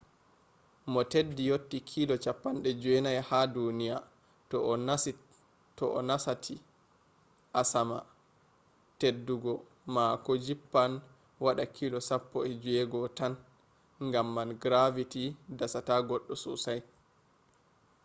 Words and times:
mo 0.91 1.01
teddi 1.11 1.43
yotti 1.51 1.77
kilo 1.91 2.13
90 2.15 3.19
ha 3.29 3.39
duniya 3.55 3.97
to 5.79 5.85
o 5.99 6.01
nasati 6.09 6.55
asama 7.61 7.97
teddugo 8.99 9.53
mako 9.95 10.31
jippan 10.45 10.91
waɗa 11.43 11.65
kilo 11.77 11.97
16 12.09 13.13
tan 13.17 13.33
gam 14.11 14.27
man 14.35 14.49
gravity 14.63 15.23
dasata 15.59 15.95
goɗɗo 16.07 16.33
sosai 16.43 16.79